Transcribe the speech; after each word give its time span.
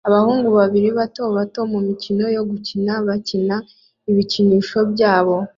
Abahungu 0.07 0.49
babiri 0.59 0.87
bato 0.97 1.23
bato 1.37 1.59
mumikino 1.71 2.23
yo 2.35 2.43
gukina 2.49 2.93
bakina 3.07 3.55
ibikinisho 4.09 4.79
byabo 4.91 5.35